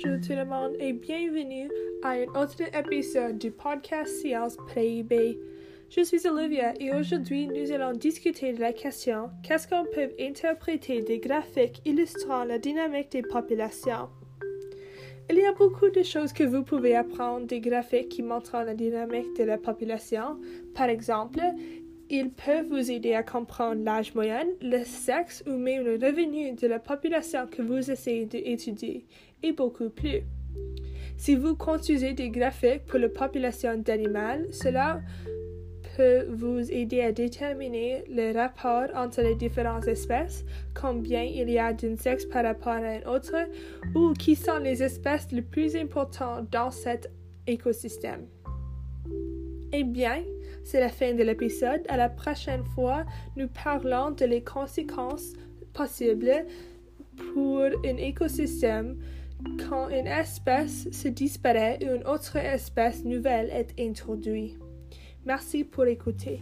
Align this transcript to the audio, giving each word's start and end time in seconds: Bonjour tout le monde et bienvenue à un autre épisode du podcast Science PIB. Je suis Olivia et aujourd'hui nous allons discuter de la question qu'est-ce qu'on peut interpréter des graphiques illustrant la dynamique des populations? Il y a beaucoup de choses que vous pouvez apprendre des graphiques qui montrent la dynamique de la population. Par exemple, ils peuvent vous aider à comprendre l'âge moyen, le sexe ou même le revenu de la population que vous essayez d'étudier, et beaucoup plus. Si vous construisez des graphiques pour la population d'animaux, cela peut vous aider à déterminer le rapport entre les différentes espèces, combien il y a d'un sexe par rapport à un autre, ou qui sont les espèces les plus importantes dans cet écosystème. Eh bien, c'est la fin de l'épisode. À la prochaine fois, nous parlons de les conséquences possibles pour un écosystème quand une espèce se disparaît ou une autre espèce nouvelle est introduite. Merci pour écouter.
Bonjour 0.00 0.20
tout 0.20 0.32
le 0.32 0.44
monde 0.44 0.76
et 0.78 0.92
bienvenue 0.92 1.68
à 2.04 2.10
un 2.10 2.26
autre 2.40 2.62
épisode 2.72 3.36
du 3.36 3.50
podcast 3.50 4.14
Science 4.20 4.56
PIB. 4.72 5.40
Je 5.90 6.02
suis 6.02 6.24
Olivia 6.28 6.72
et 6.80 6.94
aujourd'hui 6.94 7.48
nous 7.48 7.72
allons 7.72 7.92
discuter 7.92 8.52
de 8.52 8.60
la 8.60 8.72
question 8.72 9.30
qu'est-ce 9.42 9.66
qu'on 9.66 9.84
peut 9.92 10.10
interpréter 10.20 11.02
des 11.02 11.18
graphiques 11.18 11.82
illustrant 11.84 12.44
la 12.44 12.58
dynamique 12.58 13.10
des 13.10 13.22
populations? 13.22 14.08
Il 15.30 15.36
y 15.36 15.44
a 15.44 15.52
beaucoup 15.52 15.90
de 15.90 16.04
choses 16.04 16.32
que 16.32 16.44
vous 16.44 16.62
pouvez 16.62 16.94
apprendre 16.94 17.46
des 17.46 17.60
graphiques 17.60 18.10
qui 18.10 18.22
montrent 18.22 18.62
la 18.62 18.74
dynamique 18.74 19.36
de 19.36 19.44
la 19.44 19.58
population. 19.58 20.38
Par 20.74 20.88
exemple, 20.88 21.40
ils 22.10 22.30
peuvent 22.30 22.66
vous 22.68 22.90
aider 22.90 23.14
à 23.14 23.22
comprendre 23.22 23.82
l'âge 23.84 24.14
moyen, 24.14 24.44
le 24.62 24.84
sexe 24.84 25.42
ou 25.46 25.52
même 25.52 25.84
le 25.84 25.94
revenu 25.94 26.52
de 26.52 26.66
la 26.66 26.78
population 26.78 27.46
que 27.46 27.62
vous 27.62 27.90
essayez 27.90 28.26
d'étudier, 28.26 29.06
et 29.42 29.52
beaucoup 29.52 29.90
plus. 29.90 30.22
Si 31.16 31.34
vous 31.34 31.56
construisez 31.56 32.12
des 32.12 32.30
graphiques 32.30 32.86
pour 32.86 32.98
la 32.98 33.08
population 33.08 33.76
d'animaux, 33.76 34.50
cela 34.50 35.00
peut 35.96 36.26
vous 36.30 36.70
aider 36.70 37.00
à 37.00 37.10
déterminer 37.10 38.04
le 38.08 38.32
rapport 38.32 38.86
entre 38.94 39.20
les 39.22 39.34
différentes 39.34 39.88
espèces, 39.88 40.44
combien 40.80 41.22
il 41.22 41.50
y 41.50 41.58
a 41.58 41.72
d'un 41.72 41.96
sexe 41.96 42.24
par 42.24 42.44
rapport 42.44 42.72
à 42.72 42.76
un 42.76 43.02
autre, 43.02 43.34
ou 43.96 44.12
qui 44.12 44.36
sont 44.36 44.58
les 44.58 44.82
espèces 44.82 45.26
les 45.32 45.42
plus 45.42 45.74
importantes 45.74 46.48
dans 46.52 46.70
cet 46.70 47.10
écosystème. 47.48 48.26
Eh 49.72 49.84
bien, 49.84 50.22
c'est 50.64 50.80
la 50.80 50.88
fin 50.88 51.12
de 51.14 51.22
l'épisode. 51.22 51.82
À 51.88 51.96
la 51.96 52.08
prochaine 52.08 52.64
fois, 52.74 53.04
nous 53.36 53.48
parlons 53.48 54.12
de 54.12 54.24
les 54.24 54.42
conséquences 54.42 55.34
possibles 55.74 56.46
pour 57.34 57.62
un 57.62 57.96
écosystème 57.96 58.96
quand 59.68 59.88
une 59.88 60.06
espèce 60.06 60.90
se 60.90 61.08
disparaît 61.08 61.78
ou 61.82 61.94
une 61.96 62.06
autre 62.06 62.36
espèce 62.36 63.04
nouvelle 63.04 63.50
est 63.50 63.74
introduite. 63.78 64.58
Merci 65.26 65.64
pour 65.64 65.84
écouter. 65.86 66.40